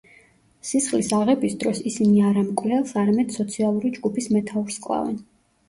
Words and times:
სისხლის 0.69 1.09
აღების 1.17 1.57
დროს 1.65 1.83
ისინი 1.91 2.25
არა 2.31 2.45
მკვლელს, 2.49 2.95
არამედ 3.03 3.39
სოციალური 3.39 3.95
ჯგუფის 4.01 4.33
მეთაურს 4.35 4.85
კლავენ. 4.91 5.25